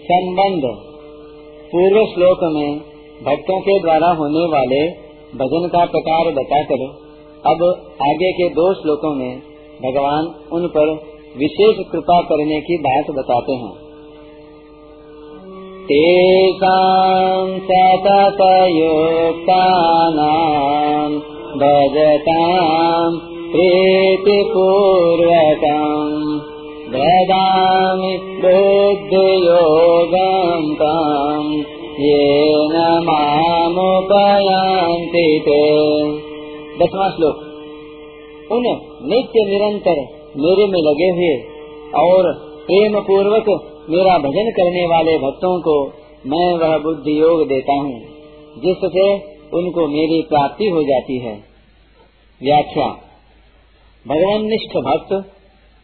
संबंध। 0.00 0.62
पूर्व 1.72 2.06
श्लोक 2.06 2.38
में 2.42 2.78
भक्तों 3.26 3.60
के 3.60 3.78
द्वारा 3.80 4.08
होने 4.08 4.44
वाले 4.52 4.80
भजन 5.34 5.68
का 5.68 5.84
प्रकार 5.84 6.30
बताकर, 6.32 6.84
अब 7.46 7.62
आगे 8.02 8.32
के 8.32 8.48
दो 8.48 8.74
श्लोकों 8.74 9.14
में 9.14 9.38
भगवान 9.84 10.24
उन 10.52 10.66
पर 10.66 10.90
विशेष 11.38 11.76
कृपा 11.92 12.20
करने 12.20 12.60
की 12.60 12.76
बात 12.76 13.10
बताते 13.10 13.52
हैं। 13.52 13.72
तेषाम् 15.84 17.58
सततयुक्तानाम् 17.58 18.70
भजताम् 21.60 23.18
प्रीतिपूर्वकम् 23.52 24.70
ददामि 26.92 28.18
बुद्धियोगम् 28.22 29.19
मामुपयान्ति 35.30 35.40
ते 35.40 36.86
दसवां 36.86 37.10
श्लोक। 37.10 37.36
उन 38.52 38.62
नित्य 39.08 39.50
निरंतर 39.50 40.20
मेरे 40.36 40.66
में 40.66 40.82
लगे 40.82 41.10
हुए 41.10 41.36
और 42.04 42.32
प्रेम 42.66 43.00
पूर्वक 43.00 43.44
मेरा 43.90 44.18
भजन 44.18 44.50
करने 44.50 44.86
वाले 44.86 45.18
भक्तों 45.18 45.60
को 45.60 45.92
मैं 46.26 46.54
वह 46.54 46.78
बुद्धि 46.78 47.20
योग 47.20 47.48
देता 47.48 47.72
हूँ, 47.72 48.00
जिससे 48.58 49.14
उनको 49.54 49.86
मेरी 49.86 50.22
प्राप्ति 50.22 50.68
हो 50.68 50.82
जाती 50.82 51.18
है। 51.18 51.44
व्याख्या। 52.42 52.86
भगवान 54.08 54.44
निष्ठ 54.44 54.76
भक्त, 54.76 55.12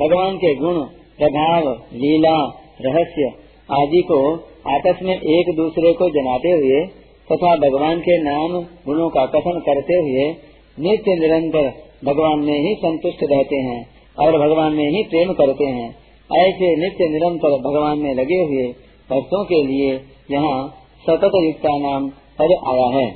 भगवान 0.00 0.36
के 0.36 0.54
गुण, 0.54 0.82
प्रभाव, 1.18 1.68
लीला, 1.92 2.60
रहस्य 2.80 3.32
आदि 3.70 4.02
को 4.02 4.34
आपस 4.68 5.02
में 5.02 5.14
एक 5.14 5.56
दूसरे 5.56 5.92
को 5.92 6.08
जनाते 6.10 6.50
हुए 6.50 6.86
तथा 7.32 7.56
भगवान 7.56 8.00
के 8.00 8.22
नाम 8.22 8.60
गुणों 8.86 9.08
का 9.08 9.26
कथन 9.26 9.60
करते 9.60 9.94
हुए 9.94 10.34
नित्य 10.80 11.14
निरंतर 11.14 11.72
भगवान 12.04 12.38
में 12.38 12.58
ही 12.58 12.74
संतुष्ट 12.74 13.18
रहते 13.22 13.56
हैं। 13.56 13.93
और 14.16 14.38
भगवान 14.38 14.72
में 14.72 14.88
ही 14.88 15.02
प्रेम 15.04 15.32
करते 15.32 15.64
हैं। 15.70 15.88
ऐसे 16.30 16.68
नित्य 16.76 17.08
निरंतर 17.08 17.56
भगवान 17.60 17.98
में 17.98 18.14
लगे 18.14 18.40
हुए 18.42 18.66
भक्तों 19.10 19.44
के 19.44 19.62
लिए 19.64 19.90
यहाँ 20.30 20.58
सतत 21.04 21.34
युक्ता 21.44 21.76
नाम 21.78 22.08
पद 22.38 22.54
आया 22.68 22.86
है। 22.94 23.06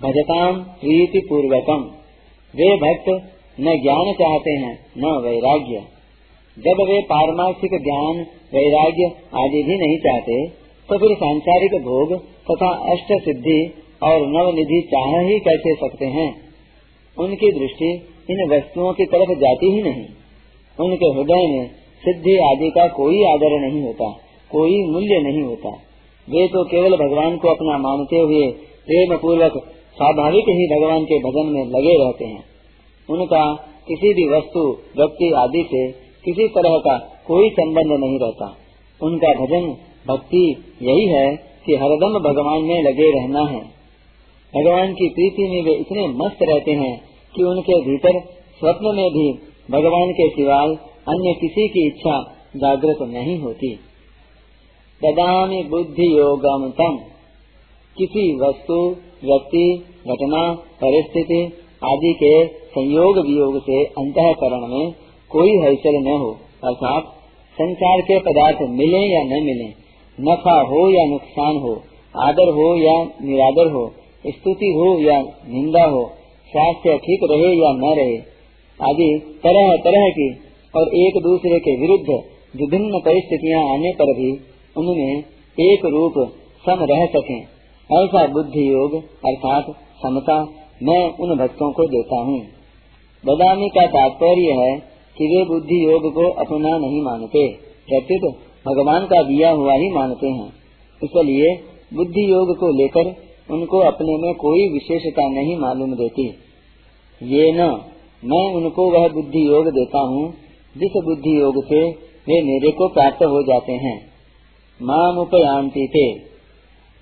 भजताम 0.00 0.58
प्रीति 0.80 1.20
पूर्वकम 1.28 1.84
वे 2.54 2.70
भक्त 2.76 3.08
न 3.60 3.74
ज्ञान 3.82 4.12
चाहते 4.12 4.52
हैं, 4.52 4.74
न 4.98 5.12
वैराग्य। 5.24 5.82
जब 6.56 6.80
वे 6.88 7.00
पारमार्थिक 7.02 7.70
ज्ञान, 7.82 8.18
वैराग्य 8.52 9.06
आदि 9.34 9.62
भी 9.62 9.76
नहीं 9.78 9.96
चाहते 9.98 10.36
तो 10.88 10.98
फिर 10.98 11.14
सांसारिक 11.16 11.74
भोग 11.82 12.12
तथा 12.48 12.68
अष्ट 12.92 13.12
सिद्धि 13.24 13.60
और 14.02 14.26
नव 14.28 14.50
निधि 14.54 14.80
चाह 14.90 15.12
ही 15.20 15.38
कैसे 15.40 15.74
सकते 15.74 16.06
हैं? 16.06 16.28
उनकी 17.16 17.50
दृष्टि 17.52 17.90
इन 18.30 18.38
वस्तुओं 18.50 18.92
की 18.92 19.04
तरफ़ 19.04 19.32
जाती 19.38 19.70
ही 19.72 19.82
नहीं। 19.82 20.04
उनके 20.78 21.08
हृदय 21.08 21.46
में 21.46 21.66
सिद्धि 22.02 22.36
आदि 22.44 22.70
का 22.70 22.86
कोई 22.88 23.22
आदर 23.24 23.58
नहीं 23.60 23.82
होता, 23.82 24.10
कोई 24.50 24.76
मूल्य 24.92 25.20
नहीं 25.20 25.42
होता। 25.42 25.70
वे 26.28 26.46
तो 26.48 26.64
केवल 26.64 26.96
भगवान 26.96 27.36
को 27.36 27.48
अपना 27.48 27.78
मानते 27.78 28.18
हुए 28.18 28.46
प्रेम 28.86 29.16
पूर्वक 29.16 29.58
स्वाभाविक 29.96 30.48
ही 30.50 30.66
भगवान 30.68 31.04
के 31.04 31.18
भजन 31.18 31.52
में 31.52 31.64
लगे 31.66 31.96
रहते 32.04 32.24
हैं। 32.24 32.44
उनका 33.08 33.44
किसी 33.88 34.12
भी 34.14 34.28
वस्तु, 34.28 34.60
व्यक्ति 34.96 35.30
आदि 35.32 35.62
से 35.72 35.86
किसी 36.24 36.48
तरह 36.48 36.76
का 36.78 36.98
कोई 37.26 37.50
संबंध 37.50 37.92
नहीं 38.00 38.18
रहता। 38.18 38.56
उनका 39.00 39.32
भजन, 39.34 39.66
भक्ति 40.08 40.44
यही 40.82 41.06
है 41.06 41.26
कि 41.66 41.74
हरदम 41.74 42.18
भगवान 42.18 42.62
में 42.62 42.82
लगे 42.82 43.10
रहना 43.10 43.44
है। 43.50 43.60
भगवान 44.52 44.92
की 44.92 45.08
प्रीति 45.08 45.48
में 45.50 45.62
वे 45.62 45.74
इतने 45.74 46.06
मस्त 46.16 46.42
रहते 46.42 46.72
हैं 46.72 46.94
कि 47.36 47.42
उनके 47.42 47.80
भीतर 47.80 48.20
स्वप्न 48.60 48.96
में 48.96 49.10
भी 49.10 49.32
भगवान 49.70 50.12
के 50.12 50.28
सिवाय 50.28 50.66
अन्य 51.08 51.32
किसी 51.40 51.68
की 51.68 51.86
इच्छा 51.86 52.34
जागृत 52.56 52.96
नहीं 53.02 53.38
होती। 53.38 53.74
ददामी 55.04 55.62
बुद्धि 55.62 56.18
योगम 56.18 56.70
तम। 56.70 56.98
किसी 57.98 58.36
वस्तु, 58.36 58.96
व्यक्ति, 59.24 59.84
घटना, 60.08 60.54
परिस्थिति 60.54 61.44
आदि 61.84 62.12
के 62.12 62.46
संयोग 62.46 63.18
वियोग 63.18 63.62
से 63.62 63.84
अंतकरण 63.84 64.66
में 64.66 64.94
कोई 65.30 65.66
हलचल 65.66 65.92
न 65.94 66.08
हो, 66.08 66.30
अर्थात 66.64 67.02
संसार 67.54 68.00
के 68.00 68.18
पदार्थ 68.18 68.58
मिले 68.70 69.14
या 69.14 69.22
न 69.24 69.44
मिले, 69.44 69.68
नफा 70.20 70.60
हो 70.60 70.90
या 70.90 71.06
नुकसान 71.06 71.56
हो, 71.56 71.82
आदर 72.16 72.48
हो 72.48 72.76
या 72.76 73.04
निरादर 73.04 73.72
हो, 73.72 73.92
स्तुति 74.26 74.66
हो 74.66 75.00
या 75.00 75.20
निंदा 75.48 75.84
हो 75.84 76.12
स्वास्थ्य 76.48 76.96
ठीक 76.98 77.26
रहे 77.30 77.50
या 77.54 77.72
न 77.74 77.94
रहे, 77.96 78.16
आदि 78.80 79.08
तरह 79.44 79.76
तरह 79.84 80.08
की 80.10 80.28
और 80.74 80.94
एक 80.96 81.18
दूसरे 81.22 81.58
के 81.58 81.76
विरुद्ध 81.80 82.08
विभिन्न 82.54 83.00
परिस्थितियाँ 83.00 83.62
आने 83.72 83.92
पर 83.92 84.12
भी 84.14 84.30
उनमें 84.76 85.24
एक 85.58 85.84
रूप 85.86 86.14
सम 86.64 86.84
रह 86.90 87.04
सके। 87.06 87.38
ऐसा 87.90 88.26
बुद्धि 88.26 88.68
योग 88.70 88.94
अर्थात 89.24 89.66
समता 90.02 90.36
मैं 90.82 91.02
उन 91.18 91.36
भक्तों 91.38 91.70
को 91.72 91.86
देता 91.88 92.20
हूँ। 92.20 92.38
बदामी 93.24 93.68
का 93.68 93.86
तात्पर्य 93.86 94.54
है 94.60 94.72
कि 95.16 95.26
वे 95.26 95.44
बुद्धि 95.44 95.84
योग 95.84 96.08
को 96.14 96.30
अपना 96.42 96.78
नहीं 96.78 97.02
मानते। 97.02 97.46
प्रत्युत 97.88 98.24
भगवान 98.66 99.06
का 99.06 99.22
दिया 99.22 99.50
हुआ 99.50 99.74
ही 99.74 99.90
मानते 99.90 100.28
हैं। 100.28 100.48
इसलिए 101.00 101.54
बुद्धि 101.94 102.24
योग 102.32 102.56
को 102.56 102.70
लेकर 102.78 103.10
उनको 103.48 103.80
अपने 103.86 104.16
में 104.18 104.32
कोई 104.36 104.62
विशेषता 104.72 105.28
नहीं 105.30 105.56
मालूम 105.58 105.90
देती 105.94 106.26
ये 107.20 107.50
न, 107.52 107.66
मैं 108.22 108.44
उनको 108.54 108.90
वह 108.90 109.08
बुद्धि 109.08 109.46
योग 109.48 109.66
देता 109.72 110.00
हूँ, 110.06 110.24
जिस 110.74 110.94
बुद्धि 111.04 111.32
योग 111.40 111.62
से 111.64 111.80
वे 112.26 112.40
मेरे 112.42 112.70
को 112.72 112.88
प्राप्त 112.88 113.22
हो 113.24 113.42
जाते 113.42 113.72
हैं। 113.80 113.96
माम 114.80 115.18
उपयांति 115.18 115.86
थे 115.92 116.06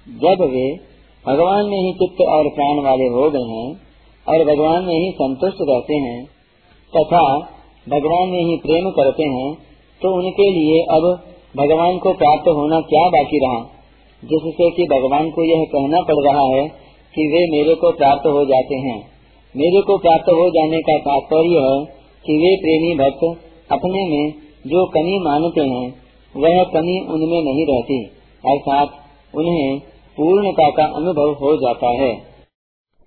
जब 0.06 0.43
वे 0.50 0.67
भगवान 1.25 1.67
में 1.67 1.79
ही 1.79 1.93
चित्त 1.93 2.23
और 2.29 2.49
प्राण 2.50 2.83
वाले 2.85 3.09
हो 3.09 3.29
गए 3.31 3.49
हैं 3.50 3.69
और 4.27 4.44
भगवान 4.47 4.85
में 4.85 4.94
ही 4.94 5.11
संतुष्ट 5.12 5.62
रहते 5.69 5.99
हैं, 5.99 6.19
तथा 6.93 7.23
भगवान 7.87 8.29
में 8.29 8.43
ही 8.43 8.56
प्रेम 8.62 8.91
करते 8.91 9.29
हैं 9.31 9.53
तो 10.00 10.11
उनके 10.19 10.50
लिए 10.50 10.83
अब 10.97 11.06
भगवान 11.56 11.99
को 11.99 12.12
प्राप्त 12.15 12.49
होना 12.50 12.81
क्या 12.89 13.09
बाकी 13.11 13.41
रहा? 13.44 13.61
जिससे 14.24 14.70
कि 14.70 14.82
भगवान 14.82 15.30
को 15.30 15.44
यह 15.44 15.64
कहना 15.64 16.00
पड़ 16.00 16.32
रहा 16.32 16.56
है 16.56 16.69
कि 17.14 17.26
वे 17.26 17.58
मेरे 17.58 17.74
को 17.74 17.92
प्राप्त 17.92 18.26
हो 18.26 18.44
जाते 18.44 18.74
हैं। 18.74 19.12
मेरे 19.56 19.82
को 19.82 19.98
प्राप्त 19.98 20.28
हो 20.28 20.50
जाने 20.50 20.82
का 20.82 20.98
तात्पर्य 20.98 21.48
है 21.48 21.84
कि 22.26 22.32
वे 22.32 22.56
प्रेमी 22.56 22.94
भक्त 22.94 23.48
अपने 23.72 24.10
में 24.10 24.32
जो 24.66 24.86
कमी 24.86 25.19
मानते 25.19 25.60
हैं, 25.60 26.02
वह 26.36 26.64
कमी 26.64 27.00
उनमें 27.00 27.42
नहीं 27.44 27.66
रहती, 27.66 28.04
अर्थात 28.46 28.88
उन्हें 29.34 29.80
पूर्णता 30.16 30.70
का 30.70 30.84
अनुभव 30.84 31.32
हो 31.32 31.56
जाता 31.56 31.88
है। 31.88 32.16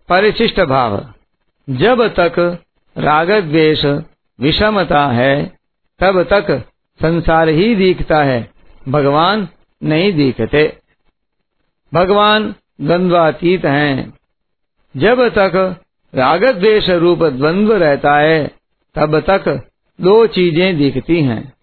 परिशिष्ट 0.10 0.60
भाव। 0.60 1.06
जब 1.70 2.08
तक 2.08 2.58
राग 2.98 3.32
द्वेष 3.32 3.86
विषमता 4.40 5.08
है, 5.08 5.46
तब 6.00 6.24
तक 6.24 6.64
संसार 7.02 7.50
ही 7.50 7.76
दिखता 7.76 8.24
है, 8.24 8.50
भगवान 8.90 9.48
नहीं 9.84 10.14
दिखते। 10.14 10.85
भगवान 11.94 12.56
द्वंद्वातीत 12.82 13.66
हैं। 13.66 14.14
जब 14.98 15.30
तक 15.30 15.82
राग 16.16 16.46
द्वेष 16.46 16.90
रूप 16.90 17.24
द्वंद्व 17.24 17.74
रहता 17.74 18.18
है, 18.18 18.52
तब 18.96 19.20
तक 19.20 19.70
दो 20.02 20.28
चीज़ें 20.28 20.78
दिखती 20.78 21.22
हैं। 21.22 21.54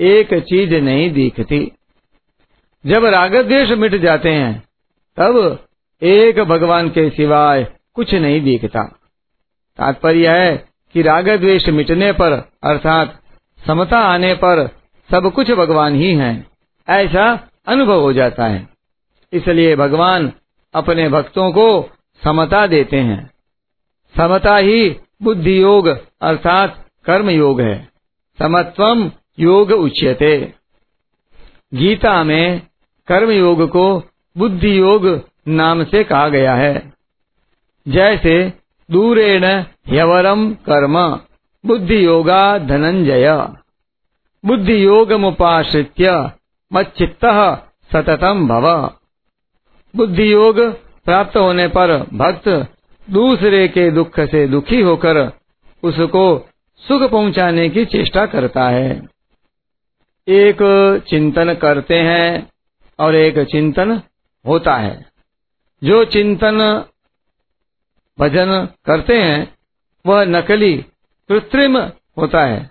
एक 0.00 0.34
चीज़ 0.34 0.74
नहीं 0.74 1.10
दिखती। 1.10 1.72
जब 2.86 3.04
राग 3.04 3.36
द्वेष 3.36 3.70
मिट 3.70 3.94
जाते 3.94 4.30
हैं, 4.30 4.62
तब 5.16 5.64
एक 6.02 6.40
भगवान 6.40 6.88
के 6.88 7.10
सिवाय 7.10 7.66
कुछ 7.94 8.14
नहीं 8.14 8.40
दिखता। 8.40 8.82
तात्पर्य 9.78 10.28
है 10.28 10.68
कि 10.92 11.02
राग 11.02 11.28
द्वेष 11.28 11.68
मिटने 11.68 12.12
पर, 12.12 12.32
अर्थात 12.62 13.22
समता 13.66 13.98
आने 13.98 14.34
पर, 14.34 14.68
सब 15.10 15.32
कुछ 15.32 15.50
भगवान 15.50 15.94
ही 15.94 16.14
है। 16.14 16.46
ऐसा 16.88 17.48
अनुभव 17.66 18.00
हो 18.00 18.12
जाता 18.12 18.46
है। 18.46 18.75
इसलिए 19.36 19.76
भगवान 19.76 20.32
अपने 20.74 21.08
भक्तों 21.08 21.52
को 21.52 21.90
समता 22.24 22.66
देते 22.66 22.96
हैं। 22.96 23.30
समता 24.16 24.56
ही 24.56 24.96
बुद्धि 25.22 25.62
योग 25.62 25.86
अर्थात 26.20 26.86
कर्म 27.04 27.30
योग 27.30 27.60
है। 27.60 27.88
समत्वम 28.38 29.10
योग 29.38 29.70
उच्यते। 29.70 30.54
गीता 31.74 32.24
में 32.24 32.62
कर्म 33.08 33.30
योग 33.30 33.70
को 33.70 34.02
बुद्धि 34.38 34.78
योग 34.78 35.28
नाम 35.48 35.84
से 35.84 36.04
कहा 36.04 36.28
गया 36.28 36.54
है। 36.54 36.92
जैसे 37.88 38.52
दूरेण 38.90 39.44
ह्यवरम 39.88 40.54
कर्म 40.54 41.20
बुद्धि 41.66 42.06
योगा 42.06 42.58
धनंजय। 42.58 43.48
बुद्धि 44.46 44.84
योग 44.84 45.12
मुश्रित्य 45.12 46.30
मच्चित्त 46.72 47.24
सततम 47.92 48.48
भव। 48.48 48.95
बुद्धि 49.96 50.32
योग 50.32 50.60
प्राप्त 51.04 51.36
होने 51.36 51.68
पर 51.68 52.06
भक्त 52.14 52.48
दूसरे 53.10 53.68
के 53.68 53.90
दुख 53.90 54.20
से 54.20 54.48
दुखी 54.48 54.80
होकर 54.80 55.32
उसको 55.82 56.48
सुख 56.88 57.10
पहुँचाने 57.10 57.68
की 57.68 57.84
चेष्टा 57.84 58.26
करता 58.26 58.68
है। 58.68 59.08
एक 60.28 60.58
चिंतन 61.08 61.54
करते 61.54 61.94
हैं 61.94 62.50
और 62.98 63.14
एक 63.14 63.38
चिंतन 63.38 64.00
होता 64.46 64.76
है। 64.76 65.06
जो 65.84 66.04
चिंतन 66.04 66.84
भजन 68.20 68.68
करते 68.84 69.22
हैं, 69.22 69.54
वह 70.06 70.24
नकली, 70.24 70.76
कृत्रिम 71.28 71.78
होता 72.18 72.44
है 72.44 72.70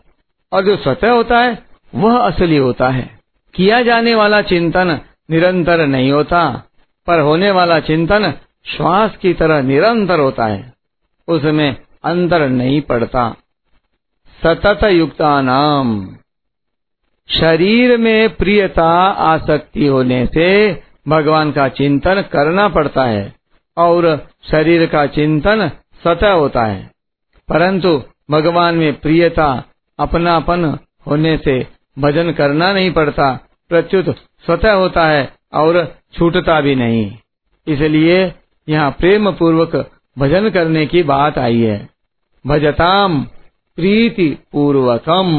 और 0.54 0.66
जो 0.66 0.78
स्वतः 0.78 1.12
होता 1.12 1.40
है, 1.40 1.64
वह 1.96 2.18
असली 2.18 2.58
होता 2.58 2.90
है। 2.90 3.20
किया 3.54 3.82
जाने 3.82 4.16
वाला 4.16 4.42
चिंतन 4.42 5.00
निरंतर 5.30 5.86
नहीं 5.88 6.12
होता। 6.12 6.64
पर 7.08 7.20
होने 7.20 7.52
वाला 7.52 7.80
चिंतन 7.80 8.34
श्वास 8.66 9.18
की 9.18 9.34
तरह 9.34 9.62
निरंतर 9.62 10.20
होता 10.20 10.46
है। 10.46 10.74
उसमें 11.28 11.76
अंतर 12.04 12.50
नहीं 12.50 12.82
पड़ता। 12.82 13.36
सतत 14.44 14.84
युक्ता 14.84 15.42
नाम 15.42 16.18
शरीर 17.30 17.98
में 17.98 18.36
प्रियता 18.36 18.90
आसक्ति 19.12 19.88
होने 19.88 20.26
से 20.26 20.80
भगवान 21.08 21.52
का 21.52 21.68
चिंतन 21.68 22.22
करना 22.22 22.70
पड़ता 22.70 23.04
है 23.04 23.36
और 23.78 24.28
शरीर 24.52 24.86
का 24.86 25.06
चिंतन 25.06 25.68
स्वतः 26.02 26.32
होता 26.32 26.66
है। 26.66 26.92
परंतु 27.50 28.04
भगवान 28.32 28.76
में 28.76 29.00
प्रियता, 29.00 29.64
अपनापन 30.00 30.78
होने 31.08 31.38
से 31.38 31.68
भजन 32.00 32.32
करना 32.32 32.74
नहीं 32.74 32.92
पड़ता। 32.92 33.48
प्रत्युत 33.70 34.16
स्वतः 34.16 34.72
होता 34.72 35.08
है 35.08 35.35
और 35.56 35.96
छूटता 36.14 36.62
भी 36.62 36.76
नहीं। 36.76 37.12
इसलिए 37.68 38.34
यहाँ 38.70 38.92
प्रेम 38.92 39.32
पूर्वक 39.32 39.76
भजन 40.18 40.50
करने 40.50 40.86
की 40.86 41.04
बात 41.04 41.38
आई 41.38 41.62
है। 41.62 41.90
भजताम 42.46 43.22
प्रीति 43.78 44.28
पूर्वकम 44.52 45.32